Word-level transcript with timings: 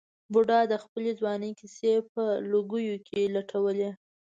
بوډا 0.31 0.59
د 0.71 0.73
خپلې 0.83 1.11
ځوانۍ 1.19 1.51
کیسې 1.59 1.93
په 2.13 2.23
لوګیو 2.51 2.95
کې 3.07 3.21
لټولې. 3.35 3.89